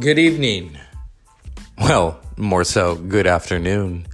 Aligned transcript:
Good 0.00 0.18
evening. 0.18 0.78
Well, 1.76 2.18
more 2.38 2.64
so, 2.64 2.94
good 2.94 3.26
afternoon. 3.26 4.06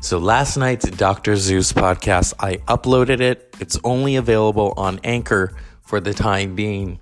So, 0.00 0.16
last 0.16 0.56
night's 0.56 0.88
Dr. 0.88 1.36
Zeus 1.36 1.74
podcast, 1.74 2.32
I 2.40 2.56
uploaded 2.68 3.20
it. 3.20 3.54
It's 3.60 3.78
only 3.84 4.16
available 4.16 4.72
on 4.78 4.98
Anchor 5.04 5.52
for 5.82 6.00
the 6.00 6.14
time 6.14 6.54
being. 6.54 7.00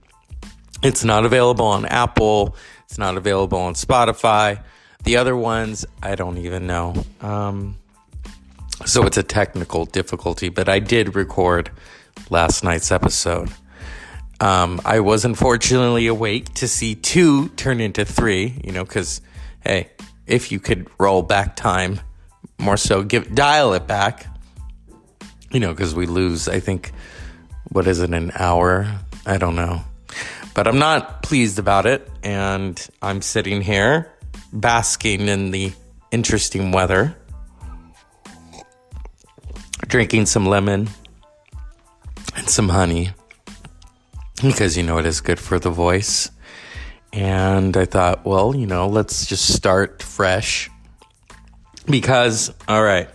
It's 0.82 1.04
not 1.04 1.24
available 1.24 1.66
on 1.66 1.86
Apple, 1.86 2.56
it's 2.86 2.98
not 2.98 3.16
available 3.16 3.58
on 3.58 3.74
Spotify. 3.74 4.64
The 5.04 5.16
other 5.16 5.36
ones, 5.36 5.86
I 6.02 6.16
don't 6.16 6.38
even 6.38 6.66
know. 6.66 7.04
Um, 7.20 7.76
so, 8.84 9.06
it's 9.06 9.16
a 9.16 9.22
technical 9.22 9.84
difficulty, 9.86 10.48
but 10.48 10.68
I 10.68 10.80
did 10.80 11.14
record 11.14 11.70
last 12.30 12.64
night's 12.64 12.90
episode. 12.90 13.50
Um, 14.40 14.80
I 14.84 15.00
was 15.00 15.24
unfortunately 15.24 16.06
awake 16.06 16.54
to 16.54 16.68
see 16.68 16.94
two 16.94 17.48
turn 17.50 17.80
into 17.80 18.04
three, 18.04 18.60
you 18.64 18.72
know, 18.72 18.84
because, 18.84 19.20
hey, 19.64 19.90
if 20.26 20.50
you 20.50 20.60
could 20.60 20.88
roll 20.98 21.22
back 21.22 21.56
time, 21.56 22.00
more 22.58 22.76
so 22.76 23.02
give 23.02 23.34
dial 23.34 23.74
it 23.74 23.86
back, 23.86 24.26
you 25.50 25.60
know, 25.60 25.70
because 25.70 25.94
we 25.94 26.06
lose, 26.06 26.48
I 26.48 26.60
think, 26.60 26.92
what 27.70 27.86
is 27.86 28.00
it, 28.00 28.12
an 28.12 28.32
hour? 28.34 29.00
I 29.24 29.38
don't 29.38 29.56
know. 29.56 29.82
But 30.54 30.68
I'm 30.68 30.78
not 30.78 31.22
pleased 31.22 31.58
about 31.58 31.86
it, 31.86 32.08
and 32.22 32.88
I'm 33.02 33.22
sitting 33.22 33.60
here 33.60 34.12
basking 34.52 35.28
in 35.28 35.50
the 35.50 35.72
interesting 36.10 36.70
weather, 36.70 37.16
drinking 39.86 40.26
some 40.26 40.46
lemon 40.46 40.88
and 42.36 42.48
some 42.48 42.68
honey 42.68 43.10
because 44.42 44.76
you 44.76 44.82
know 44.82 44.98
it 44.98 45.06
is 45.06 45.20
good 45.20 45.38
for 45.38 45.58
the 45.58 45.70
voice. 45.70 46.30
And 47.12 47.76
I 47.76 47.84
thought, 47.84 48.24
well, 48.24 48.56
you 48.56 48.66
know, 48.66 48.88
let's 48.88 49.26
just 49.26 49.54
start 49.54 50.02
fresh. 50.02 50.68
Because, 51.86 52.52
all 52.66 52.82
right, 52.82 53.08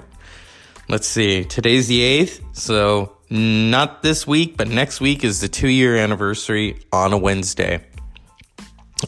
let's 0.87 1.07
see, 1.07 1.43
today's 1.43 1.87
the 1.87 1.99
8th. 1.99 2.41
So, 2.55 3.17
not 3.29 4.01
this 4.01 4.25
week, 4.25 4.57
but 4.57 4.67
next 4.67 5.01
week 5.01 5.23
is 5.23 5.41
the 5.41 5.49
two 5.49 5.67
year 5.67 5.97
anniversary 5.97 6.79
on 6.91 7.13
a 7.13 7.17
Wednesday. 7.17 7.81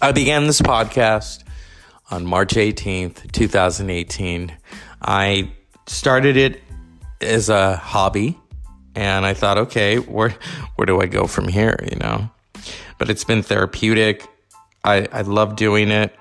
I 0.01 0.11
began 0.11 0.45
this 0.45 0.61
podcast 0.61 1.43
on 2.09 2.25
March 2.25 2.53
18th, 2.53 3.31
2018. 3.31 4.51
I 5.01 5.51
started 5.87 6.37
it 6.37 6.61
as 7.21 7.49
a 7.49 7.75
hobby 7.77 8.37
and 8.95 9.25
I 9.25 9.33
thought, 9.33 9.57
okay, 9.57 9.97
where 9.97 10.35
where 10.75 10.85
do 10.85 11.01
I 11.01 11.05
go 11.05 11.27
from 11.27 11.47
here? 11.47 11.77
You 11.89 11.97
know, 11.97 12.29
but 12.97 13.09
it's 13.09 13.23
been 13.23 13.43
therapeutic. 13.43 14.27
I 14.83 15.07
I 15.11 15.21
love 15.21 15.55
doing 15.55 15.91
it. 15.91 16.15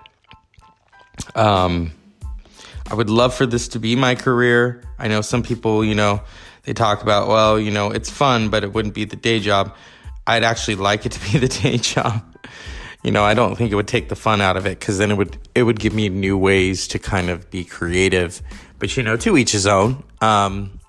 Um, 1.34 1.92
I 2.90 2.94
would 2.94 3.10
love 3.10 3.34
for 3.34 3.46
this 3.46 3.68
to 3.68 3.78
be 3.78 3.94
my 3.94 4.14
career. 4.14 4.82
I 4.98 5.08
know 5.08 5.20
some 5.20 5.42
people, 5.42 5.84
you 5.84 5.94
know, 5.94 6.22
they 6.64 6.72
talk 6.72 7.02
about, 7.02 7.28
well, 7.28 7.58
you 7.58 7.70
know, 7.70 7.90
it's 7.90 8.10
fun, 8.10 8.48
but 8.48 8.64
it 8.64 8.72
wouldn't 8.72 8.94
be 8.94 9.04
the 9.04 9.16
day 9.16 9.38
job. 9.38 9.74
I'd 10.26 10.42
actually 10.42 10.74
like 10.74 11.06
it 11.06 11.12
to 11.12 11.32
be 11.32 11.38
the 11.46 11.48
day 11.48 11.78
job. 11.78 12.24
You 13.02 13.12
know, 13.12 13.24
I 13.24 13.34
don't 13.34 13.56
think 13.56 13.72
it 13.72 13.76
would 13.76 13.88
take 13.88 14.08
the 14.08 14.16
fun 14.16 14.40
out 14.40 14.56
of 14.56 14.66
it 14.66 14.78
because 14.78 14.98
then 14.98 15.10
it 15.10 15.16
would 15.16 15.38
it 15.54 15.62
would 15.62 15.78
give 15.78 15.94
me 15.94 16.08
new 16.08 16.36
ways 16.36 16.88
to 16.88 16.98
kind 16.98 17.30
of 17.30 17.50
be 17.50 17.64
creative. 17.64 18.42
But 18.78 18.96
you 18.96 19.02
know, 19.02 19.16
to 19.18 19.36
each 19.36 19.52
his 19.52 19.66
own. 19.66 20.02
Um, 20.20 20.79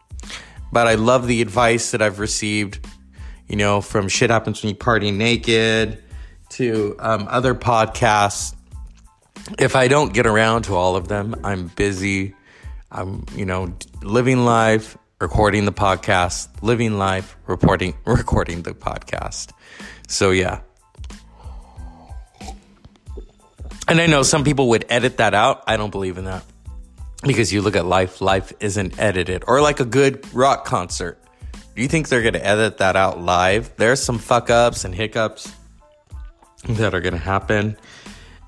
but 0.71 0.87
I 0.87 0.95
love 0.95 1.27
the 1.27 1.41
advice 1.41 1.91
that 1.91 2.01
I've 2.01 2.19
received, 2.19 2.85
you 3.47 3.55
know, 3.55 3.81
from 3.81 4.07
Shit 4.07 4.29
Happens 4.29 4.63
When 4.63 4.69
You 4.69 4.75
Party 4.75 5.11
Naked 5.11 6.01
to 6.51 6.95
um, 6.99 7.27
other 7.29 7.53
podcasts. 7.53 8.55
If 9.59 9.75
I 9.75 9.87
don't 9.87 10.13
get 10.13 10.25
around 10.25 10.63
to 10.63 10.75
all 10.75 10.95
of 10.95 11.07
them, 11.07 11.35
I'm 11.43 11.67
busy. 11.67 12.35
I'm, 12.91 13.25
you 13.35 13.45
know, 13.45 13.73
living 14.01 14.45
life, 14.45 14.97
recording 15.19 15.65
the 15.65 15.73
podcast, 15.73 16.49
living 16.61 16.97
life, 16.97 17.35
reporting, 17.47 17.95
recording 18.05 18.63
the 18.63 18.73
podcast. 18.73 19.51
So, 20.07 20.31
yeah. 20.31 20.61
And 23.87 23.99
I 23.99 24.07
know 24.07 24.23
some 24.23 24.43
people 24.43 24.69
would 24.69 24.85
edit 24.89 25.17
that 25.17 25.33
out. 25.33 25.63
I 25.67 25.75
don't 25.75 25.89
believe 25.89 26.17
in 26.17 26.25
that 26.25 26.43
because 27.23 27.53
you 27.53 27.61
look 27.61 27.75
at 27.75 27.85
life, 27.85 28.21
life 28.21 28.51
isn't 28.59 28.99
edited. 28.99 29.43
Or 29.47 29.61
like 29.61 29.79
a 29.79 29.85
good 29.85 30.25
rock 30.33 30.65
concert. 30.65 31.19
Do 31.75 31.81
you 31.81 31.87
think 31.87 32.09
they're 32.09 32.21
going 32.21 32.33
to 32.33 32.45
edit 32.45 32.79
that 32.79 32.95
out 32.95 33.21
live? 33.21 33.73
There's 33.77 34.01
some 34.01 34.19
fuck 34.19 34.49
ups 34.49 34.83
and 34.83 34.93
hiccups 34.93 35.51
that 36.67 36.93
are 36.93 37.01
going 37.01 37.13
to 37.13 37.19
happen. 37.19 37.77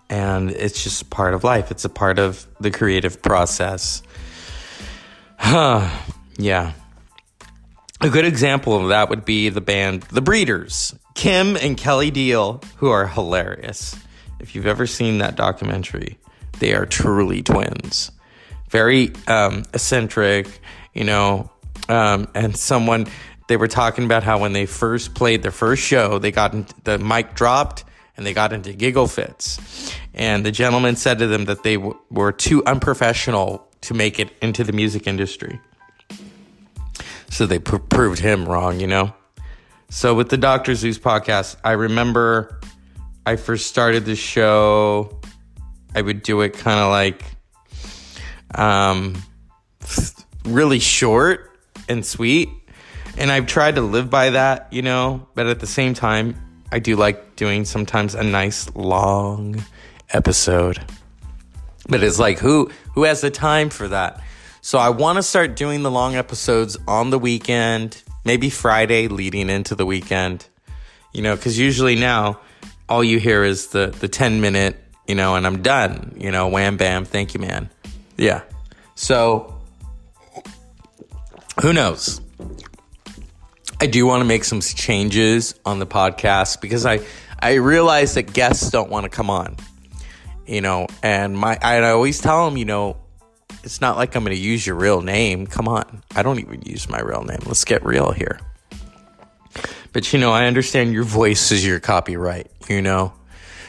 And 0.10 0.52
it's 0.52 0.84
just 0.84 1.10
part 1.10 1.34
of 1.34 1.44
life, 1.44 1.72
it's 1.72 1.86
a 1.86 1.90
part 1.90 2.20
of 2.20 2.46
the 2.60 2.72
creative 2.72 3.22
process. 3.22 4.04
Huh. 5.38 5.90
yeah. 6.38 6.74
A 8.02 8.10
good 8.10 8.26
example 8.26 8.82
of 8.82 8.90
that 8.90 9.10
would 9.10 9.24
be 9.24 9.50
the 9.50 9.62
band 9.62 10.04
The 10.04 10.22
Breeders, 10.22 10.94
Kim 11.16 11.56
and 11.56 11.78
Kelley 11.78 12.12
Deal, 12.12 12.62
who 12.78 12.90
are 12.90 13.08
hilarious. 13.08 13.96
If 14.42 14.56
you've 14.56 14.68
ever 14.68 14.86
seen 14.86 15.20
that 15.20 15.36
documentary, 15.36 16.18
they 16.60 16.74
are 16.74 16.86
truly 16.86 17.42
twins 17.42 18.12
very 18.74 19.14
um, 19.28 19.64
eccentric, 19.72 20.60
you 20.96 21.04
know, 21.04 21.50
um, 21.88 22.28
and 22.34 22.58
someone 22.58 23.06
they 23.48 23.56
were 23.56 23.68
talking 23.68 24.04
about 24.04 24.24
how 24.24 24.40
when 24.40 24.54
they 24.54 24.66
first 24.66 25.14
played 25.14 25.44
their 25.44 25.52
first 25.52 25.84
show, 25.84 26.18
they 26.18 26.32
got 26.32 26.54
into, 26.54 26.74
the 26.84 26.98
mic 26.98 27.36
dropped 27.36 27.84
and 28.18 28.26
they 28.26 28.34
got 28.34 28.52
into 28.52 28.74
giggle 28.74 29.08
fits, 29.08 29.94
and 30.14 30.44
the 30.46 30.52
gentleman 30.52 30.96
said 30.96 31.20
to 31.20 31.28
them 31.28 31.46
that 31.46 31.62
they 31.64 31.76
w- 31.76 31.98
were 32.10 32.32
too 32.32 32.64
unprofessional 32.66 33.68
to 33.82 33.94
make 33.94 34.20
it 34.20 34.32
into 34.42 34.64
the 34.64 34.72
music 34.72 35.08
industry. 35.08 35.60
So 37.30 37.46
they 37.46 37.60
pr- 37.60 37.78
proved 37.78 38.20
him 38.20 38.46
wrong, 38.46 38.80
you 38.80 38.88
know. 38.88 39.14
So 39.90 40.16
with 40.16 40.30
the 40.30 40.38
Doctor 40.38 40.74
Zeus 40.74 40.98
podcast, 40.98 41.58
I 41.64 41.74
remember 41.74 42.60
I 43.26 43.36
first 43.36 43.68
started 43.68 44.06
the 44.06 44.16
show. 44.16 45.20
I 45.94 46.02
would 46.02 46.24
do 46.24 46.42
it 46.42 46.54
kind 46.54 46.80
of 46.80 46.90
like 46.90 47.24
um, 48.56 49.22
really 50.46 50.80
short 50.80 51.52
and 51.88 52.06
sweet. 52.06 52.50
And 53.18 53.32
I've 53.32 53.48
tried 53.48 53.76
to 53.76 53.82
live 53.82 54.10
by 54.10 54.32
that, 54.32 54.72
you 54.72 54.82
know, 54.82 55.28
but 55.36 55.46
at 55.46 55.60
the 55.60 55.68
same 55.68 55.94
time, 55.94 56.36
I 56.72 56.80
do 56.80 56.96
like 56.96 57.36
doing 57.36 57.66
sometimes 57.66 58.16
a 58.16 58.24
nice 58.24 58.74
long 58.76 59.64
episode. 60.10 60.80
But 61.88 62.04
it's 62.04 62.18
like 62.18 62.40
who 62.40 62.72
who 62.96 63.04
has 63.04 63.22
the 63.22 63.30
time 63.30 63.70
for 63.70 63.88
that? 63.90 64.22
So 64.62 64.80
I 64.80 64.90
want 64.90 65.18
to 65.18 65.24
start 65.24 65.56
doing 65.56 65.84
the 65.84 65.92
long 65.92 66.16
episodes 66.16 66.78
on 66.88 67.10
the 67.10 67.20
weekend, 67.20 68.02
maybe 68.24 68.50
Friday 68.50 69.08
leading 69.08 69.50
into 69.50 69.76
the 69.76 69.86
weekend. 69.86 70.48
You 71.14 71.22
know, 71.22 71.38
cuz 71.38 71.60
usually 71.60 71.96
now 71.96 72.40
all 72.90 73.04
you 73.04 73.20
hear 73.20 73.44
is 73.44 73.68
the 73.68 73.94
the 74.00 74.08
10 74.08 74.42
minute, 74.42 74.82
you 75.08 75.14
know, 75.14 75.36
and 75.36 75.46
I'm 75.46 75.62
done, 75.62 76.16
you 76.18 76.32
know, 76.32 76.48
wham 76.48 76.78
bam, 76.78 77.06
thank 77.06 77.34
you 77.34 77.40
man. 77.40 77.70
Yeah. 78.18 78.44
So, 78.96 79.60
who 81.62 81.74
knows? 81.74 82.22
I 83.80 83.88
do 83.88 84.06
want 84.06 84.22
to 84.22 84.26
make 84.26 84.44
some 84.44 84.62
changes 84.62 85.56
on 85.66 85.80
the 85.80 85.88
podcast 85.88 86.62
because 86.62 86.86
I 86.86 87.02
I 87.40 87.56
realize 87.56 88.14
that 88.14 88.34
guests 88.34 88.70
don't 88.70 88.90
want 88.90 89.04
to 89.04 89.10
come 89.10 89.30
on. 89.30 89.58
You 90.48 90.62
know, 90.62 90.88
and 91.02 91.38
my 91.38 91.58
I 91.62 91.90
always 91.90 92.22
tell 92.22 92.46
them, 92.46 92.58
you 92.58 92.66
know, 92.66 92.98
it's 93.64 93.82
not 93.82 93.98
like 93.98 94.16
I'm 94.16 94.24
going 94.24 94.36
to 94.36 94.42
use 94.42 94.66
your 94.66 94.76
real 94.76 95.02
name. 95.02 95.48
Come 95.48 95.68
on. 95.68 96.04
I 96.16 96.24
don't 96.24 96.40
even 96.40 96.62
use 96.64 96.90
my 96.90 97.00
real 97.00 97.24
name. 97.24 97.40
Let's 97.46 97.66
get 97.66 97.86
real 97.86 98.12
here. 98.12 98.40
But 99.94 100.12
you 100.12 100.20
know, 100.20 100.32
I 100.32 100.46
understand 100.46 100.94
your 100.94 101.04
voice 101.04 101.52
is 101.52 101.66
your 101.66 101.80
copyright, 101.80 102.48
you 102.68 102.82
know. 102.82 103.14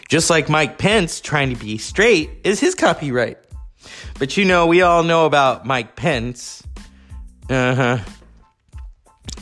Just 0.08 0.30
like 0.30 0.48
Mike 0.48 0.78
Pence 0.78 1.20
trying 1.20 1.50
to 1.50 1.56
be 1.56 1.78
straight 1.78 2.30
is 2.44 2.60
his 2.60 2.74
copyright. 2.74 3.38
But 4.18 4.36
you 4.36 4.44
know, 4.44 4.66
we 4.66 4.82
all 4.82 5.02
know 5.02 5.26
about 5.26 5.66
Mike 5.66 5.96
Pence. 5.96 6.62
Uh 7.48 7.74
huh. 7.74 7.98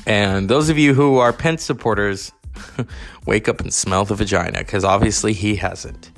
And 0.07 0.49
those 0.49 0.69
of 0.69 0.79
you 0.79 0.95
who 0.95 1.19
are 1.19 1.33
Pence 1.33 1.63
supporters, 1.63 2.33
wake 3.27 3.49
up 3.49 3.61
and 3.61 3.73
smell 3.73 4.05
the 4.05 4.15
vagina 4.15 4.59
because 4.59 4.85
obviously 4.85 5.33
he 5.33 5.57
hasn't. 5.57 6.11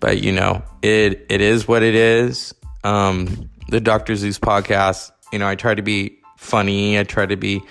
But 0.00 0.22
you 0.22 0.32
know, 0.32 0.62
it 0.82 1.26
it 1.28 1.40
is 1.40 1.68
what 1.68 1.82
it 1.82 1.94
is. 1.94 2.54
Um, 2.82 3.50
the 3.68 3.80
Dr. 3.80 4.16
Zeus 4.16 4.38
podcast, 4.38 5.12
you 5.32 5.38
know, 5.38 5.46
I 5.46 5.54
try 5.54 5.74
to 5.74 5.82
be 5.82 6.18
funny, 6.36 6.98
I 6.98 7.04
try 7.04 7.26
to 7.26 7.36
be, 7.36 7.62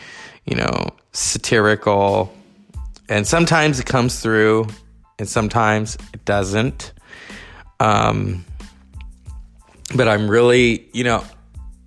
you 0.46 0.56
know, 0.56 0.90
satirical. 1.12 2.34
And 3.10 3.28
sometimes 3.28 3.80
it 3.80 3.88
comes 3.88 4.20
through 4.22 4.68
and 5.18 5.28
sometimes 5.28 5.98
it 6.14 6.24
doesn't. 6.26 6.94
Um, 7.80 8.46
but 9.96 10.08
I'm 10.08 10.30
really, 10.30 10.88
you 10.94 11.04
know, 11.04 11.24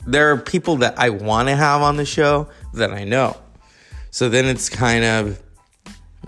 there 0.06 0.32
are 0.32 0.36
people 0.36 0.76
that 0.78 0.98
I 0.98 1.10
want 1.10 1.48
to 1.48 1.56
have 1.56 1.82
on 1.82 1.96
the 1.96 2.04
show 2.04 2.48
that 2.74 2.92
I 2.92 3.04
know. 3.04 3.36
So 4.10 4.28
then 4.28 4.46
it's 4.46 4.68
kind 4.68 5.04
of 5.04 5.42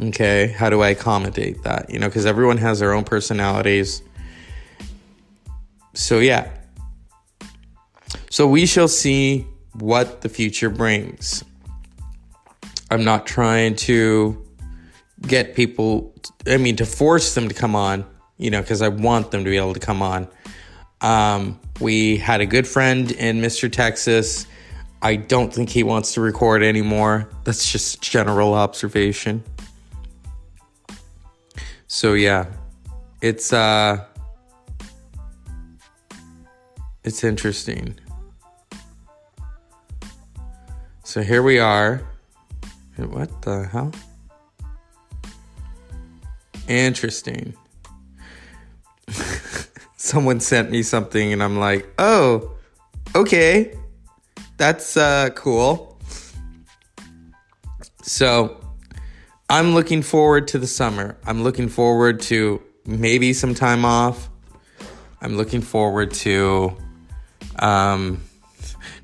okay, 0.01 0.49
how 0.49 0.71
do 0.71 0.83
I 0.83 0.89
accommodate 0.91 1.63
that? 1.63 1.91
You 1.91 1.99
know, 1.99 2.09
because 2.09 2.27
everyone 2.27 2.59
has 2.59 2.81
their 2.81 2.93
own 2.93 3.05
personalities. 3.05 4.03
so 5.95 6.19
yeah. 6.19 6.51
So 8.31 8.49
we 8.49 8.67
shall 8.67 8.89
see 8.89 9.47
what 9.75 10.23
the 10.23 10.29
future 10.29 10.71
brings. 10.71 11.45
I'm 12.91 13.05
not 13.05 13.27
trying 13.27 13.77
to 13.77 14.45
get 15.23 15.55
people, 15.55 16.15
I 16.47 16.57
mean, 16.57 16.77
to 16.77 16.87
force 16.87 17.35
them 17.35 17.49
to 17.49 17.55
come 17.55 17.75
on, 17.77 18.05
you 18.37 18.51
know, 18.51 18.61
because 18.61 18.83
I 18.83 18.89
want 18.89 19.31
them 19.31 19.45
to 19.45 19.51
be 19.51 19.57
able 19.57 19.75
to 19.75 19.81
come 19.81 20.03
on. 20.03 20.29
Um, 21.01 21.61
we 21.81 22.17
had 22.17 22.41
a 22.41 22.47
good 22.47 22.67
friend 22.67 23.11
in 23.13 23.41
Mr. 23.41 23.71
Texas. 23.71 24.47
I 25.03 25.17
don't 25.17 25.53
think 25.53 25.69
he 25.69 25.83
wants 25.83 26.15
to 26.15 26.21
record 26.21 26.63
anymore. 26.63 27.29
That's 27.45 27.71
just 27.71 28.01
general 28.01 28.55
observation. 28.55 29.43
So 31.87 32.15
yeah, 32.15 32.47
it's 33.21 33.53
uh 33.53 34.05
it's 37.05 37.23
interesting. 37.23 37.99
So 41.03 41.23
here 41.23 41.43
we 41.43 41.59
are. 41.59 42.03
What 42.97 43.43
the 43.43 43.69
hell? 43.71 43.93
Interesting. 46.67 47.55
Someone 50.05 50.39
sent 50.39 50.71
me 50.71 50.83
something 50.83 51.33
and 51.33 51.43
I'm 51.43 51.59
like, 51.59 51.89
"Oh, 51.99 52.53
okay. 53.15 53.75
That's 54.59 54.99
uh 54.99 55.31
cool." 55.35 55.99
So, 58.03 58.61
I'm 59.49 59.73
looking 59.73 60.03
forward 60.03 60.47
to 60.49 60.59
the 60.59 60.67
summer. 60.67 61.17
I'm 61.25 61.43
looking 61.43 61.69
forward 61.71 62.21
to 62.29 62.61
maybe 62.85 63.33
some 63.33 63.55
time 63.55 63.87
off. 63.87 64.29
I'm 65.23 65.39
looking 65.39 65.63
forward 65.63 66.13
to 66.27 66.77
um, 67.61 68.23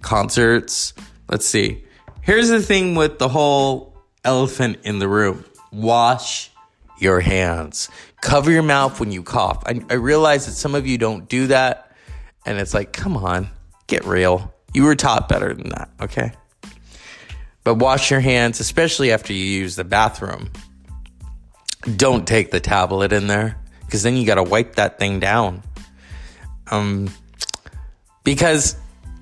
concerts. 0.03 0.93
Let's 1.31 1.47
see. 1.47 1.83
Here's 2.21 2.51
the 2.51 2.61
thing 2.61 2.95
with 2.95 3.19
the 3.19 3.31
whole 3.31 3.97
elephant 4.23 4.81
in 4.85 4.99
the 4.99 5.09
room 5.09 5.47
wash 5.73 6.51
your 6.99 7.21
hands, 7.21 7.89
cover 8.21 8.51
your 8.51 8.63
mouth 8.63 9.01
when 9.01 9.13
you 9.13 9.23
cough. 9.23 9.63
I, 9.67 9.81
I 9.91 9.95
realize 9.95 10.47
that 10.47 10.53
some 10.53 10.75
of 10.75 10.87
you 10.87 10.99
don't 10.99 11.29
do 11.29 11.49
that. 11.49 11.93
And 12.47 12.59
it's 12.59 12.75
like, 12.75 12.93
come 12.93 13.17
on, 13.17 13.49
get 13.87 14.05
real. 14.05 14.53
You 14.73 14.85
were 14.85 14.97
taught 14.97 15.29
better 15.29 15.53
than 15.53 15.71
that, 15.71 15.91
okay? 16.01 16.33
But 17.65 17.75
wash 17.77 18.11
your 18.11 18.21
hands, 18.21 18.61
especially 18.61 19.13
after 19.13 19.33
you 19.33 19.45
use 19.45 19.77
the 19.77 19.85
bathroom. 19.85 20.51
Don't 21.97 22.27
take 22.27 22.51
the 22.51 22.61
tablet 22.61 23.13
in 23.13 23.27
there 23.27 23.57
because 23.85 24.03
then 24.03 24.17
you 24.17 24.27
got 24.27 24.37
to 24.37 24.43
wipe 24.43 24.77
that 24.77 24.99
thing 24.99 25.21
down. 25.21 25.63
Um, 26.71 27.11
because 28.23 28.77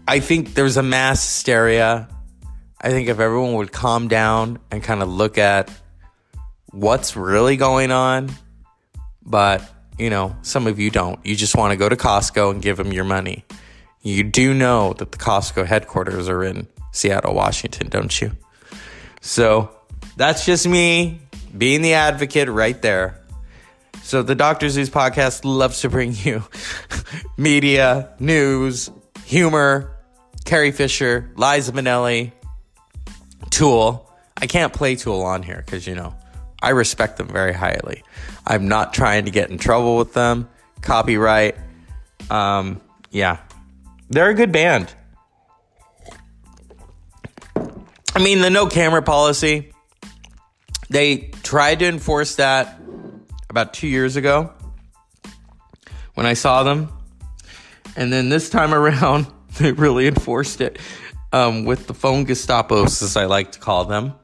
I 0.06 0.20
think 0.20 0.54
there's 0.54 0.76
a 0.76 0.82
mass 0.82 1.22
hysteria. 1.24 2.08
I 2.80 2.90
think 2.90 3.08
if 3.08 3.18
everyone 3.18 3.54
would 3.54 3.72
calm 3.72 4.08
down 4.08 4.58
and 4.70 4.82
kind 4.82 5.02
of 5.02 5.08
look 5.08 5.38
at 5.38 5.70
what's 6.70 7.16
really 7.16 7.56
going 7.56 7.90
on, 7.90 8.30
but 9.28 9.62
you 9.98 10.10
know, 10.10 10.36
some 10.42 10.66
of 10.66 10.78
you 10.78 10.90
don't. 10.90 11.24
You 11.26 11.34
just 11.34 11.56
want 11.56 11.72
to 11.72 11.76
go 11.76 11.88
to 11.88 11.96
Costco 11.96 12.52
and 12.52 12.62
give 12.62 12.76
them 12.76 12.92
your 12.92 13.04
money. 13.04 13.44
You 14.02 14.22
do 14.22 14.54
know 14.54 14.92
that 14.94 15.10
the 15.10 15.18
Costco 15.18 15.66
headquarters 15.66 16.28
are 16.28 16.44
in 16.44 16.68
Seattle, 16.92 17.34
Washington, 17.34 17.88
don't 17.88 18.20
you? 18.20 18.36
So 19.20 19.70
that's 20.16 20.46
just 20.46 20.66
me 20.68 21.20
being 21.56 21.82
the 21.82 21.94
advocate 21.94 22.48
right 22.48 22.80
there. 22.80 23.20
So 24.02 24.22
the 24.22 24.34
Dr. 24.34 24.68
Zeus 24.68 24.88
podcast 24.88 25.44
loves 25.44 25.80
to 25.80 25.90
bring 25.90 26.14
you 26.14 26.44
media, 27.36 28.10
news, 28.20 28.90
humor, 29.26 29.96
Carrie 30.44 30.72
Fisher, 30.72 31.30
Liza 31.36 31.72
Minnelli, 31.72 32.32
Tool. 33.50 34.10
I 34.36 34.46
can't 34.46 34.72
play 34.72 34.94
Tool 34.94 35.22
on 35.22 35.42
here 35.42 35.62
because, 35.64 35.86
you 35.86 35.94
know, 35.94 36.14
I 36.62 36.70
respect 36.70 37.16
them 37.16 37.28
very 37.28 37.52
highly. 37.52 38.02
I'm 38.46 38.68
not 38.68 38.92
trying 38.92 39.26
to 39.26 39.30
get 39.30 39.50
in 39.50 39.58
trouble 39.58 39.96
with 39.96 40.12
them. 40.12 40.48
Copyright. 40.82 41.56
Um, 42.30 42.80
yeah. 43.10 43.38
They're 44.10 44.30
a 44.30 44.34
good 44.34 44.52
band. 44.52 44.92
I 48.14 48.20
mean, 48.20 48.40
the 48.40 48.50
no 48.50 48.66
camera 48.66 49.02
policy, 49.02 49.72
they 50.90 51.30
tried 51.42 51.78
to 51.80 51.86
enforce 51.86 52.36
that 52.36 52.80
about 53.50 53.74
two 53.74 53.86
years 53.86 54.16
ago 54.16 54.52
when 56.14 56.26
I 56.26 56.32
saw 56.32 56.64
them. 56.64 56.90
And 57.96 58.12
then 58.12 58.28
this 58.28 58.50
time 58.50 58.74
around, 58.74 59.26
they 59.58 59.72
really 59.72 60.06
enforced 60.08 60.60
it 60.60 60.78
um, 61.32 61.64
with 61.64 61.86
the 61.86 61.94
phone 61.94 62.26
Gestapos, 62.26 63.02
as 63.02 63.16
I 63.16 63.26
like 63.26 63.52
to 63.52 63.58
call 63.58 63.84
them. 63.84 64.14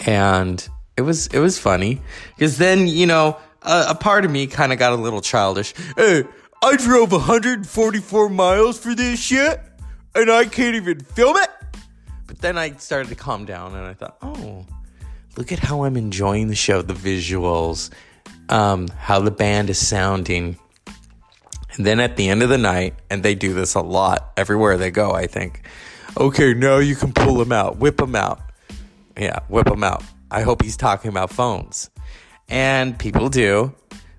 And 0.00 0.66
it 1.00 1.04
was 1.04 1.28
it 1.28 1.38
was 1.38 1.58
funny 1.58 2.02
because 2.36 2.58
then 2.58 2.86
you 2.86 3.06
know 3.06 3.38
a, 3.62 3.86
a 3.88 3.94
part 3.94 4.26
of 4.26 4.30
me 4.30 4.46
kind 4.46 4.70
of 4.70 4.78
got 4.78 4.92
a 4.92 4.96
little 4.96 5.22
childish. 5.22 5.72
Hey, 5.96 6.24
I 6.62 6.76
drove 6.76 7.10
144 7.10 8.28
miles 8.28 8.78
for 8.78 8.94
this 8.94 9.18
shit, 9.18 9.60
and 10.14 10.30
I 10.30 10.44
can't 10.44 10.76
even 10.76 11.00
film 11.00 11.38
it. 11.38 11.48
But 12.26 12.38
then 12.40 12.58
I 12.58 12.72
started 12.72 13.08
to 13.08 13.14
calm 13.14 13.46
down, 13.46 13.74
and 13.74 13.86
I 13.86 13.94
thought, 13.94 14.18
oh, 14.20 14.66
look 15.38 15.52
at 15.52 15.58
how 15.58 15.84
I'm 15.84 15.96
enjoying 15.96 16.48
the 16.48 16.54
show, 16.54 16.82
the 16.82 16.92
visuals, 16.92 17.88
um, 18.50 18.88
how 18.88 19.20
the 19.20 19.30
band 19.30 19.70
is 19.70 19.78
sounding. 19.78 20.58
And 21.76 21.86
then 21.86 21.98
at 21.98 22.16
the 22.16 22.28
end 22.28 22.42
of 22.42 22.50
the 22.50 22.58
night, 22.58 22.94
and 23.08 23.22
they 23.22 23.34
do 23.34 23.54
this 23.54 23.74
a 23.74 23.80
lot 23.80 24.32
everywhere 24.36 24.76
they 24.76 24.90
go, 24.90 25.12
I 25.12 25.26
think. 25.26 25.62
Okay, 26.18 26.52
now 26.52 26.76
you 26.76 26.94
can 26.94 27.14
pull 27.14 27.36
them 27.36 27.52
out, 27.52 27.78
whip 27.78 27.96
them 27.96 28.14
out. 28.14 28.40
Yeah, 29.16 29.38
whip 29.48 29.66
them 29.66 29.82
out. 29.82 30.04
I 30.30 30.42
hope 30.42 30.62
he's 30.62 30.76
talking 30.76 31.08
about 31.08 31.30
phones. 31.30 31.90
And 32.48 32.98
people 32.98 33.28
do. 33.28 33.74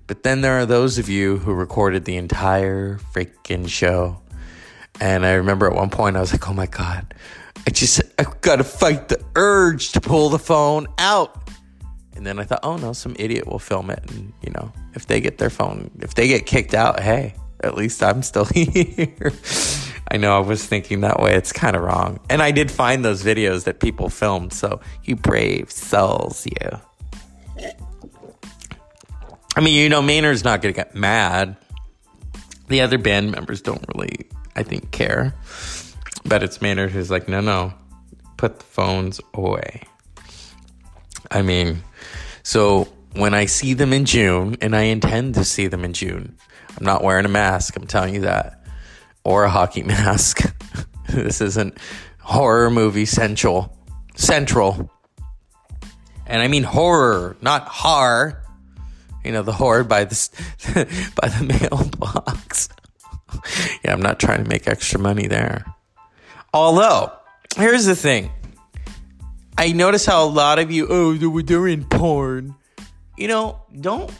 But 0.06 0.24
then 0.24 0.40
there 0.40 0.58
are 0.58 0.66
those 0.66 0.98
of 0.98 1.08
you 1.08 1.38
who 1.38 1.54
recorded 1.54 2.04
the 2.04 2.16
entire 2.16 2.98
freaking 3.14 3.68
show. 3.68 4.20
And 5.00 5.24
I 5.24 5.32
remember 5.32 5.66
at 5.66 5.74
one 5.74 5.90
point 5.90 6.16
I 6.16 6.20
was 6.20 6.32
like, 6.32 6.48
oh 6.48 6.52
my 6.52 6.66
God, 6.66 7.14
I 7.66 7.70
just, 7.70 8.02
I've 8.18 8.40
got 8.40 8.56
to 8.56 8.64
fight 8.64 9.08
the 9.08 9.22
urge 9.36 9.92
to 9.92 10.00
pull 10.00 10.28
the 10.28 10.38
phone 10.38 10.86
out. 10.98 11.48
And 12.14 12.26
then 12.26 12.38
I 12.38 12.44
thought, 12.44 12.60
oh 12.62 12.76
no, 12.76 12.92
some 12.92 13.16
idiot 13.18 13.46
will 13.46 13.58
film 13.58 13.90
it. 13.90 14.02
And, 14.10 14.32
you 14.42 14.52
know, 14.52 14.72
if 14.94 15.06
they 15.06 15.20
get 15.20 15.38
their 15.38 15.50
phone, 15.50 15.90
if 16.00 16.14
they 16.14 16.28
get 16.28 16.44
kicked 16.46 16.74
out, 16.74 17.00
hey, 17.00 17.34
at 17.60 17.74
least 17.74 18.02
I'm 18.02 18.22
still 18.22 18.44
here. 18.54 19.32
I 20.10 20.16
know 20.16 20.36
I 20.36 20.40
was 20.40 20.64
thinking 20.64 21.00
that 21.00 21.20
way. 21.20 21.34
It's 21.34 21.52
kind 21.52 21.76
of 21.76 21.82
wrong. 21.82 22.20
And 22.28 22.42
I 22.42 22.50
did 22.50 22.70
find 22.70 23.04
those 23.04 23.22
videos 23.22 23.64
that 23.64 23.80
people 23.80 24.08
filmed. 24.08 24.52
So 24.52 24.80
you 25.04 25.16
brave 25.16 25.70
souls, 25.70 26.46
you. 26.46 27.70
I 29.54 29.60
mean, 29.60 29.74
you 29.74 29.88
know, 29.88 30.02
Maynard's 30.02 30.44
not 30.44 30.62
going 30.62 30.74
to 30.74 30.76
get 30.76 30.94
mad. 30.94 31.56
The 32.68 32.80
other 32.80 32.98
band 32.98 33.32
members 33.32 33.60
don't 33.60 33.84
really, 33.94 34.26
I 34.56 34.62
think, 34.62 34.90
care. 34.92 35.34
But 36.24 36.42
it's 36.42 36.62
Maynard 36.62 36.90
who's 36.90 37.10
like, 37.10 37.28
no, 37.28 37.40
no, 37.40 37.74
put 38.36 38.58
the 38.58 38.64
phones 38.64 39.20
away. 39.34 39.82
I 41.30 41.42
mean, 41.42 41.82
so 42.42 42.88
when 43.14 43.34
I 43.34 43.46
see 43.46 43.74
them 43.74 43.92
in 43.92 44.04
June, 44.04 44.56
and 44.60 44.74
I 44.74 44.82
intend 44.82 45.34
to 45.34 45.44
see 45.44 45.66
them 45.66 45.84
in 45.84 45.92
June, 45.92 46.36
I'm 46.78 46.86
not 46.86 47.02
wearing 47.02 47.26
a 47.26 47.28
mask, 47.28 47.76
I'm 47.76 47.86
telling 47.86 48.14
you 48.14 48.22
that, 48.22 48.61
or 49.24 49.44
a 49.44 49.50
hockey 49.50 49.82
mask. 49.84 50.40
this 51.08 51.40
isn't 51.40 51.78
horror 52.20 52.70
movie 52.70 53.06
central. 53.06 53.76
Central. 54.14 54.90
And 56.26 56.40
I 56.40 56.48
mean 56.48 56.62
horror, 56.62 57.36
not 57.40 57.66
horror. 57.68 58.42
You 59.24 59.32
know, 59.32 59.42
the 59.42 59.52
horde 59.52 59.88
by 59.88 60.04
the, 60.04 61.12
by 61.20 61.28
the 61.28 61.44
mailbox. 61.44 62.68
yeah, 63.84 63.92
I'm 63.92 64.02
not 64.02 64.18
trying 64.18 64.42
to 64.42 64.48
make 64.48 64.66
extra 64.66 64.98
money 64.98 65.26
there. 65.26 65.64
Although, 66.52 67.12
here's 67.56 67.84
the 67.84 67.96
thing. 67.96 68.30
I 69.56 69.72
notice 69.72 70.04
how 70.04 70.24
a 70.24 70.26
lot 70.26 70.58
of 70.58 70.70
you, 70.70 70.86
oh, 70.88 71.14
they're 71.42 71.68
in 71.68 71.84
porn. 71.84 72.54
You 73.16 73.28
know, 73.28 73.62
don't 73.80 74.10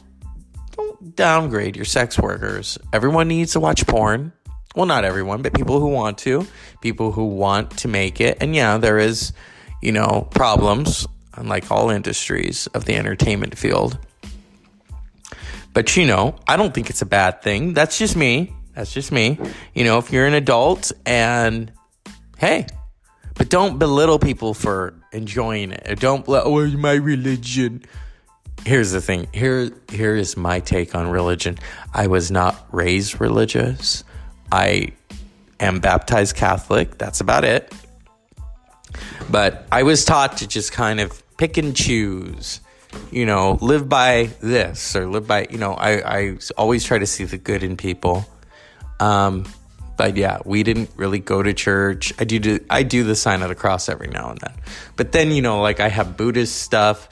don't 0.77 1.17
downgrade 1.17 1.77
your 1.77 1.85
sex 1.85 2.19
workers. 2.19 2.79
Everyone 2.93 3.29
needs 3.29 3.53
to 3.53 3.61
watch 3.61 3.87
porn. 3.87 4.33
Well, 4.75 4.87
not 4.87 5.05
everyone, 5.05 5.43
but 5.43 5.53
people 5.55 5.81
who 5.81 5.89
want 5.89 6.19
to, 6.19 6.47
people 6.81 7.13
who 7.13 7.27
want 7.27 7.79
to 7.79 7.89
make 7.89 8.21
it. 8.21 8.39
And 8.41 8.55
yeah, 8.55 8.79
there 8.79 8.99
is, 8.99 9.33
you 9.83 9.93
know, 9.93 10.27
problems, 10.31 11.07
unlike 11.35 11.71
all 11.71 11.91
industries 11.91 12.67
of 12.69 12.87
the 12.87 12.95
entertainment 12.95 13.59
field. 13.59 13.99
But 15.75 15.97
you 15.97 16.07
know, 16.07 16.37
I 16.47 16.57
don't 16.57 16.75
think 16.75 16.91
it's 16.91 17.03
a 17.03 17.07
bad 17.07 17.43
thing. 17.43 17.75
That's 17.75 17.99
just 17.99 18.17
me. 18.17 18.55
That's 18.75 18.93
just 18.93 19.13
me. 19.13 19.39
You 19.75 19.85
know, 19.85 19.99
if 19.99 20.13
you're 20.13 20.27
an 20.27 20.35
adult 20.35 20.93
and 21.05 21.71
hey, 22.39 22.67
but 23.35 23.49
don't 23.49 23.79
belittle 23.79 24.19
people 24.19 24.55
for 24.55 24.95
enjoying 25.13 25.73
it. 25.73 26.01
Don't, 26.01 26.25
oh, 26.29 26.67
my 26.69 26.95
religion. 26.95 27.85
here's 28.65 28.91
the 28.93 29.01
thing. 29.01 29.29
Here 29.33 29.71
here 29.91 30.17
is 30.17 30.37
my 30.37 30.61
take 30.61 30.95
on 30.95 31.09
religion. 31.09 31.59
I 31.93 32.07
was 32.07 32.31
not 32.31 32.67
raised 32.71 33.21
religious. 33.21 34.05
I 34.53 34.93
am 35.59 35.81
baptized 35.81 36.37
Catholic. 36.37 36.99
That's 36.99 37.21
about 37.21 37.45
it. 37.45 37.73
But 39.31 39.67
I 39.73 39.83
was 39.83 40.05
taught 40.05 40.37
to 40.39 40.47
just 40.47 40.73
kind 40.73 41.01
of 41.01 41.23
pick 41.39 41.57
and 41.57 41.75
choose. 41.75 42.61
You 43.11 43.25
know, 43.25 43.59
live 43.63 43.89
by 43.89 44.31
this 44.41 44.95
or 44.95 45.07
live 45.07 45.27
by, 45.27 45.47
you 45.51 45.57
know, 45.57 45.73
I, 45.73 46.19
I 46.19 46.39
always 46.59 46.85
try 46.85 46.99
to 46.99 47.07
see 47.07 47.25
the 47.25 47.39
good 47.39 47.63
in 47.63 47.79
people. 47.79 48.27
Um, 49.01 49.51
but 49.97 50.19
yeah, 50.19 50.41
we 50.45 50.63
didn't 50.63 50.91
really 50.97 51.19
go 51.19 51.43
to 51.43 51.55
church. 51.55 52.13
I 52.19 52.25
do, 52.25 52.61
I 52.69 52.83
do 52.83 53.03
the 53.03 53.17
sign 53.17 53.41
of 53.41 53.49
the 53.49 53.55
cross 53.55 53.89
every 53.89 54.09
now 54.09 54.31
and 54.31 54.39
then. 54.41 54.53
But 54.97 55.13
then, 55.13 55.31
you 55.31 55.41
know, 55.41 55.63
like 55.63 55.81
I 55.81 55.89
have 55.89 56.19
Buddhist 56.19 56.61
stuff 56.61 57.09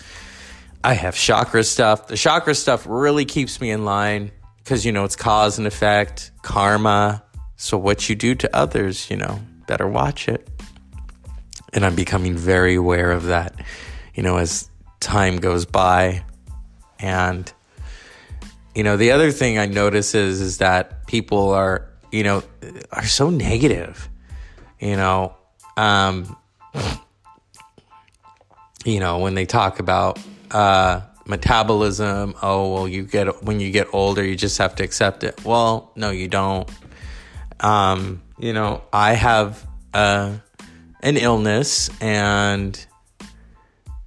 I 0.82 0.94
have 0.94 1.14
chakra 1.14 1.62
stuff. 1.62 2.06
The 2.06 2.16
chakra 2.16 2.54
stuff 2.54 2.87
really 2.88 3.26
keeps 3.26 3.61
me 3.61 3.70
in 3.70 3.85
line 3.85 4.30
because, 4.59 4.87
you 4.87 4.92
know, 4.92 5.04
it's 5.04 5.16
cause 5.16 5.59
and 5.59 5.66
effect, 5.66 6.30
karma. 6.42 7.23
So, 7.62 7.76
what 7.76 8.09
you 8.09 8.17
do 8.17 8.35
to 8.37 8.57
others, 8.57 9.11
you 9.11 9.19
know, 9.19 9.38
better 9.67 9.87
watch 9.87 10.29
it. 10.29 10.49
And 11.75 11.85
I'm 11.85 11.95
becoming 11.95 12.35
very 12.35 12.75
aware 12.75 13.12
of 13.12 13.25
that, 13.25 13.55
you 14.14 14.23
know, 14.23 14.38
as 14.38 14.71
time 15.00 15.37
goes 15.37 15.67
by. 15.67 16.25
And, 17.00 17.52
you 18.75 18.83
know, 18.83 18.97
the 18.97 19.11
other 19.11 19.31
thing 19.31 19.59
I 19.59 19.67
notice 19.67 20.14
is, 20.14 20.40
is 20.40 20.57
that 20.57 21.07
people 21.07 21.50
are, 21.50 21.87
you 22.11 22.23
know, 22.23 22.43
are 22.93 23.05
so 23.05 23.29
negative, 23.29 24.09
you 24.79 24.97
know, 24.97 25.37
um, 25.76 26.35
you 28.87 29.00
know, 29.00 29.19
when 29.19 29.35
they 29.35 29.45
talk 29.45 29.81
about 29.81 30.19
uh, 30.50 31.02
metabolism. 31.26 32.35
Oh, 32.40 32.73
well, 32.73 32.88
you 32.88 33.02
get 33.02 33.45
when 33.45 33.61
you 33.61 33.71
get 33.71 33.87
older, 33.93 34.25
you 34.25 34.35
just 34.35 34.57
have 34.57 34.75
to 34.76 34.83
accept 34.83 35.25
it. 35.25 35.45
Well, 35.45 35.93
no, 35.95 36.09
you 36.09 36.26
don't. 36.26 36.67
Um, 37.61 38.23
you 38.38 38.52
know, 38.52 38.83
I 38.93 39.12
have 39.14 39.67
uh, 39.95 40.35
an 41.02 41.17
illness, 41.17 41.90
and 42.00 42.87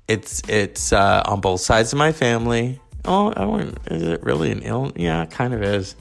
it's 0.07 0.41
it's 0.47 0.91
uh, 0.91 1.23
on 1.25 1.41
both 1.41 1.61
sides 1.61 1.93
of 1.93 1.99
my 1.99 2.11
family. 2.11 2.79
Oh, 3.05 3.31
I 3.31 3.45
wouldn't, 3.45 3.79
is 3.87 4.03
it 4.03 4.23
really 4.23 4.51
an 4.51 4.61
illness? 4.61 4.93
Yeah, 4.95 5.23
it 5.23 5.31
kind 5.31 5.53
of 5.53 5.61
is. 5.61 5.95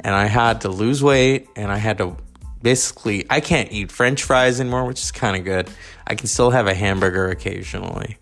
And 0.00 0.14
I 0.14 0.26
had 0.26 0.62
to 0.62 0.68
lose 0.68 1.02
weight, 1.02 1.48
and 1.56 1.72
I 1.72 1.76
had 1.76 1.98
to 1.98 2.16
basically 2.62 3.26
I 3.30 3.40
can't 3.40 3.70
eat 3.72 3.90
French 3.90 4.22
fries 4.22 4.60
anymore, 4.60 4.84
which 4.84 5.00
is 5.00 5.12
kind 5.12 5.36
of 5.36 5.44
good. 5.44 5.70
I 6.06 6.14
can 6.14 6.26
still 6.26 6.50
have 6.50 6.66
a 6.66 6.74
hamburger 6.74 7.28
occasionally 7.28 8.18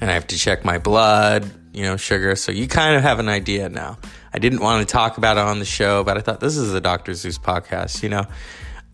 and 0.00 0.10
I 0.10 0.14
have 0.14 0.26
to 0.28 0.38
check 0.38 0.64
my 0.64 0.78
blood, 0.78 1.50
you 1.72 1.82
know, 1.82 1.96
sugar. 1.96 2.36
So 2.36 2.52
you 2.52 2.68
kind 2.68 2.96
of 2.96 3.02
have 3.02 3.18
an 3.18 3.28
idea 3.28 3.68
now. 3.68 3.98
I 4.36 4.38
didn't 4.38 4.60
want 4.60 4.86
to 4.86 4.92
talk 4.92 5.16
about 5.16 5.38
it 5.38 5.40
on 5.40 5.60
the 5.60 5.64
show, 5.64 6.04
but 6.04 6.18
I 6.18 6.20
thought 6.20 6.40
this 6.40 6.58
is 6.58 6.74
a 6.74 6.80
Dr. 6.80 7.14
Zeus 7.14 7.38
podcast, 7.38 8.02
you 8.02 8.10
know. 8.10 8.26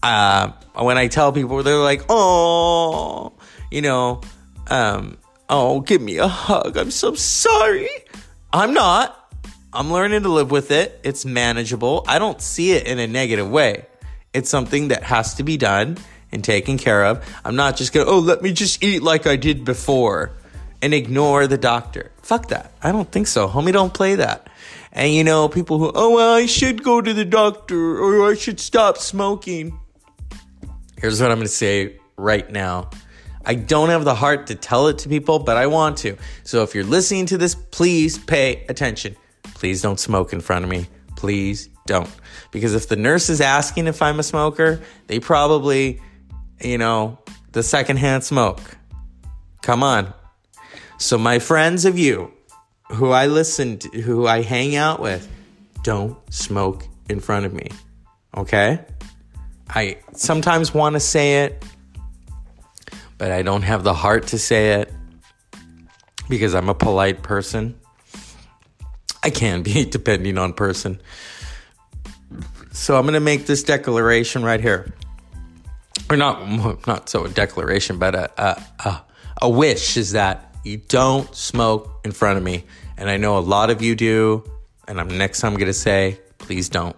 Uh, 0.01 0.53
when 0.75 0.97
I 0.97 1.09
tell 1.09 1.33
people, 1.33 1.61
they're 1.65 1.79
like, 1.79 2.05
oh, 2.09 3.33
you 3.69 3.83
know, 3.83 4.21
um, 4.69 5.19
oh, 5.49 5.81
give 5.81 6.01
me 6.01 6.19
a 6.19 6.29
hug. 6.29 6.77
I'm 6.77 6.93
so 6.93 7.15
sorry. 7.15 7.89
I'm 8.53 8.73
not. 8.73 9.19
I'm 9.73 9.93
learning 9.93 10.23
to 10.23 10.29
live 10.29 10.53
with 10.53 10.71
it. 10.71 11.01
It's 11.03 11.25
manageable. 11.25 12.05
I 12.07 12.21
don't 12.21 12.41
see 12.41 12.71
it 12.71 12.87
in 12.87 13.01
a 13.01 13.09
negative 13.09 13.51
way. 13.51 13.87
It's 14.33 14.49
something 14.49 14.89
that 14.89 15.03
has 15.03 15.35
to 15.35 15.43
be 15.43 15.57
done 15.57 15.99
and 16.31 16.45
taken 16.45 16.79
care 16.79 17.05
of. 17.05 17.29
I'm 17.45 17.57
not 17.57 17.77
just 17.77 17.93
going 17.93 18.07
to, 18.07 18.13
oh, 18.13 18.21
let 18.21 18.43
me 18.43 18.53
just 18.53 18.85
eat 18.85 19.03
like 19.03 19.27
I 19.27 19.35
did 19.35 19.65
before 19.65 20.31
and 20.81 20.95
ignore 20.95 21.49
the 21.49 21.59
doctor. 21.59 22.13
Fuck 22.23 22.49
that. 22.49 22.71
I 22.81 22.93
don't 22.93 23.11
think 23.11 23.27
so. 23.27 23.49
Homie, 23.49 23.73
don't 23.73 23.93
play 23.93 24.15
that. 24.15 24.49
And 24.93 25.13
you 25.13 25.25
know, 25.25 25.49
people 25.49 25.79
who, 25.79 25.91
oh, 25.95 26.15
well, 26.15 26.35
I 26.35 26.47
should 26.47 26.85
go 26.85 27.01
to 27.01 27.15
the 27.15 27.25
doctor 27.25 27.99
or 27.99 28.31
I 28.31 28.35
should 28.35 28.61
stop 28.61 28.99
smoking. 28.99 29.79
Here's 30.99 31.21
what 31.21 31.31
I'm 31.31 31.39
going 31.39 31.47
to 31.47 31.53
say 31.53 31.99
right 32.17 32.49
now. 32.51 32.91
I 33.45 33.55
don't 33.55 33.89
have 33.89 34.05
the 34.05 34.15
heart 34.15 34.47
to 34.49 34.55
tell 34.55 34.87
it 34.89 34.99
to 34.99 35.09
people, 35.09 35.39
but 35.39 35.57
I 35.57 35.67
want 35.67 35.99
to. 35.99 36.17
So 36.45 36.63
if 36.63 36.75
you're 36.75 36.85
listening 36.85 37.27
to 37.27 37.39
this, 37.39 37.55
please 37.55 38.19
pay 38.19 38.65
attention. 38.69 39.17
Please 39.55 39.83
don't 39.83 39.99
smoke 39.99 40.33
in 40.33 40.41
front 40.41 40.65
of 40.65 40.71
me. 40.71 40.87
Please 41.17 41.69
don't. 41.87 42.11
Because 42.51 42.75
if 42.75 42.89
the 42.89 42.97
nurse 42.97 43.31
is 43.31 43.41
asking 43.41 43.87
if 43.87 44.03
I'm 44.03 44.21
a 44.21 44.23
smoker, 44.23 44.81
they 45.07 45.19
probably, 45.19 46.01
you 46.61 46.79
know, 46.79 47.19
the 47.53 47.63
secondhand 47.63 48.23
smoke. 48.25 48.61
Come 49.63 49.83
on, 49.83 50.13
so, 51.03 51.19
my 51.19 51.41
friends 51.41 51.85
of 51.85 51.99
you 51.99 52.33
who 52.93 53.11
I 53.11 53.27
listen 53.27 53.79
to, 53.79 54.01
who 54.01 54.27
I 54.27 54.43
hang 54.43 54.77
out 54.77 55.01
with, 55.01 55.29
don't 55.83 56.17
smoke 56.33 56.87
in 57.09 57.21
front 57.21 57.47
of 57.47 57.53
me. 57.53 57.69
Okay? 58.37 58.81
I 59.69 59.99
sometimes 60.13 60.75
want 60.75 60.95
to 60.95 61.01
say 61.01 61.45
it, 61.45 61.65
but 63.19 63.31
I 63.31 63.43
don't 63.43 63.63
have 63.63 63.85
the 63.85 63.95
heart 63.95 64.29
to 64.29 64.39
say 64.39 64.81
it 64.81 64.93
because 66.29 66.55
I'm 66.55 66.69
a 66.69 66.75
polite 66.75 67.23
person. 67.23 67.79
I 69.23 69.31
can 69.31 69.63
be, 69.63 69.85
depending 69.91 70.39
on 70.39 70.53
person. 70.53 71.01
So 72.73 72.97
I'm 72.97 73.03
going 73.03 73.15
to 73.15 73.21
make 73.21 73.47
this 73.47 73.63
declaration 73.63 74.43
right 74.43 74.61
here, 74.61 74.93
or 76.11 76.17
not, 76.17 76.87
not 76.87 77.09
so 77.09 77.25
a 77.25 77.29
declaration, 77.29 77.99
but 77.99 78.15
a 78.15 78.43
a, 78.43 78.63
a, 78.85 79.03
a 79.43 79.51
wish 79.51 79.97
is 79.97 80.13
that 80.13 80.52
you 80.65 80.77
don't 80.77 81.35
smoke 81.35 82.01
in 82.05 82.13
front 82.13 82.39
of 82.39 82.45
me. 82.45 82.65
And 82.97 83.09
I 83.09 83.17
know 83.17 83.39
a 83.39 83.41
lot 83.41 83.71
of 83.71 83.83
you 83.83 83.95
do. 83.95 84.45
And 84.87 85.01
I'm 85.01 85.17
next 85.17 85.41
time 85.41 85.53
I'm 85.53 85.59
going 85.59 85.67
to 85.67 85.73
say, 85.73 86.19
please 86.39 86.69
don't. 86.69 86.97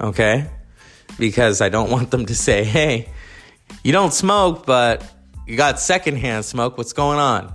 Okay? 0.00 0.48
Because 1.18 1.60
I 1.60 1.68
don't 1.68 1.90
want 1.96 2.10
them 2.10 2.26
to 2.26 2.34
say, 2.34 2.64
hey, 2.64 3.08
you 3.82 3.92
don't 3.92 4.12
smoke, 4.12 4.66
but 4.66 5.04
you 5.46 5.56
got 5.56 5.80
secondhand 5.80 6.44
smoke. 6.44 6.78
What's 6.78 6.92
going 6.92 7.18
on? 7.18 7.52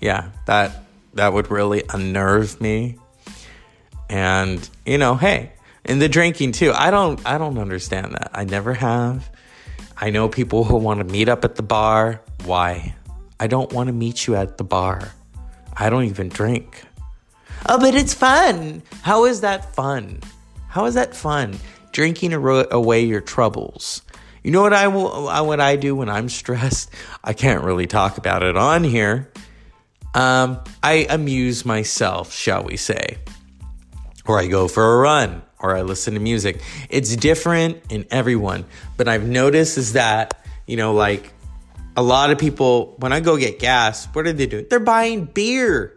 Yeah, 0.00 0.30
that 0.46 0.84
that 1.14 1.32
would 1.32 1.50
really 1.50 1.82
unnerve 1.88 2.60
me. 2.60 2.98
And, 4.10 4.68
you 4.84 4.98
know, 4.98 5.14
hey, 5.14 5.52
in 5.84 5.98
the 5.98 6.08
drinking 6.08 6.52
too. 6.52 6.72
I 6.72 6.90
don't 6.90 7.24
I 7.26 7.38
don't 7.38 7.58
understand 7.58 8.12
that. 8.12 8.30
I 8.32 8.44
never 8.44 8.74
have. 8.74 9.30
I 9.96 10.10
know 10.10 10.28
people 10.28 10.64
who 10.64 10.76
want 10.76 10.98
to 10.98 11.04
meet 11.04 11.28
up 11.28 11.44
at 11.44 11.56
the 11.56 11.62
bar. 11.62 12.20
Why? 12.44 12.94
I 13.40 13.46
don't 13.46 13.72
want 13.72 13.88
to 13.88 13.92
meet 13.92 14.26
you 14.26 14.36
at 14.36 14.58
the 14.58 14.64
bar. 14.64 15.12
I 15.76 15.90
don't 15.90 16.04
even 16.04 16.28
drink. 16.28 16.82
Oh, 17.68 17.78
but 17.78 17.94
it's 17.94 18.14
fun. 18.14 18.82
How 19.02 19.24
is 19.24 19.40
that 19.40 19.74
fun? 19.74 20.20
How 20.68 20.84
is 20.86 20.94
that 20.94 21.14
fun? 21.14 21.58
Drinking 21.92 22.32
away 22.32 23.04
your 23.04 23.20
troubles. 23.20 24.02
You 24.42 24.50
know 24.50 24.60
what 24.60 24.74
I 24.74 24.88
what 24.88 25.60
I 25.60 25.76
do 25.76 25.96
when 25.96 26.08
I'm 26.08 26.28
stressed? 26.28 26.90
I 27.22 27.32
can't 27.32 27.64
really 27.64 27.86
talk 27.86 28.18
about 28.18 28.42
it 28.42 28.56
on 28.56 28.84
here. 28.84 29.32
Um, 30.14 30.60
I 30.82 31.06
amuse 31.08 31.64
myself, 31.64 32.32
shall 32.32 32.62
we 32.62 32.76
say, 32.76 33.18
or 34.26 34.38
I 34.38 34.46
go 34.46 34.68
for 34.68 34.94
a 34.94 34.98
run, 34.98 35.42
or 35.58 35.74
I 35.74 35.82
listen 35.82 36.14
to 36.14 36.20
music. 36.20 36.60
It's 36.90 37.16
different 37.16 37.82
in 37.90 38.06
everyone, 38.10 38.66
but 38.96 39.08
I've 39.08 39.26
noticed 39.26 39.78
is 39.78 39.94
that 39.94 40.44
you 40.66 40.76
know, 40.76 40.94
like 40.94 41.32
a 41.96 42.02
lot 42.02 42.30
of 42.30 42.38
people, 42.38 42.96
when 42.98 43.12
I 43.12 43.20
go 43.20 43.36
get 43.36 43.58
gas, 43.58 44.06
what 44.12 44.26
are 44.26 44.32
they 44.32 44.46
doing? 44.46 44.66
They're 44.68 44.80
buying 44.80 45.26
beer. 45.26 45.96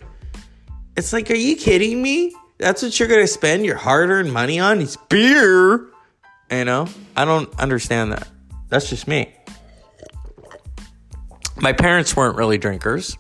It's 0.96 1.14
like, 1.14 1.30
are 1.32 1.36
you 1.36 1.56
kidding 1.56 2.02
me? 2.02 2.36
That's 2.58 2.82
what 2.82 3.00
you're 3.00 3.08
going 3.08 3.22
to 3.22 3.28
spend 3.28 3.66
your 3.66 3.76
hard 3.76 4.10
earned 4.10 4.34
money 4.34 4.60
on? 4.60 4.82
It's 4.82 4.98
beer. 5.10 5.88
You 6.52 6.66
know, 6.66 6.88
I 7.16 7.26
don't 7.26 7.54
understand 7.60 8.14
that. 8.14 8.28
That's 8.70 8.90
just 8.90 9.08
me. 9.08 9.34
My 11.60 11.74
parents 11.74 12.16
weren't 12.16 12.38
really 12.38 12.58
drinkers. 12.58 13.18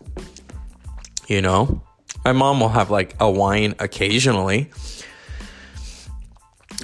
You 1.27 1.41
know, 1.41 1.81
my 2.23 2.31
mom 2.31 2.59
will 2.59 2.69
have 2.69 2.89
like 2.89 3.15
a 3.19 3.29
wine 3.29 3.75
occasionally 3.79 4.69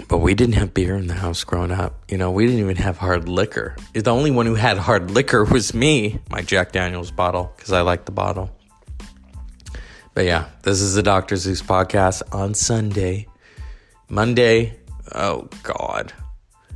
but 0.07 0.19
we 0.19 0.33
didn't 0.33 0.55
have 0.55 0.73
beer 0.73 0.95
in 0.95 1.07
the 1.07 1.13
house 1.13 1.43
growing 1.43 1.71
up. 1.71 2.03
You 2.09 2.17
know, 2.17 2.31
we 2.31 2.45
didn't 2.45 2.61
even 2.61 2.77
have 2.77 2.97
hard 2.97 3.29
liquor. 3.29 3.75
The 3.93 4.09
only 4.09 4.31
one 4.31 4.45
who 4.45 4.55
had 4.55 4.77
hard 4.77 5.11
liquor 5.11 5.43
was 5.51 5.73
me, 5.73 6.19
my 6.29 6.41
Jack 6.41 6.71
Daniels 6.71 7.11
bottle, 7.11 7.53
because 7.55 7.71
I 7.71 7.81
like 7.81 8.05
the 8.05 8.11
bottle. 8.11 8.55
But 10.13 10.25
yeah, 10.25 10.49
this 10.61 10.81
is 10.81 10.93
the 10.95 11.03
Dr. 11.03 11.35
Zeus 11.35 11.61
podcast 11.61 12.21
on 12.31 12.53
Sunday. 12.53 13.27
Monday, 14.09 14.77
oh 15.13 15.49
God. 15.63 16.13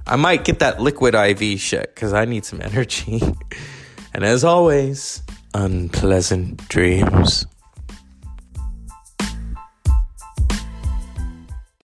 I 0.05 0.15
might 0.15 0.45
get 0.45 0.59
that 0.59 0.79
liquid 0.79 1.13
IV 1.13 1.59
shit 1.59 1.93
because 1.93 2.13
I 2.13 2.25
need 2.25 2.45
some 2.45 2.61
energy. 2.63 3.21
and 4.13 4.23
as 4.23 4.43
always, 4.43 5.21
unpleasant 5.53 6.67
dreams. 6.69 7.45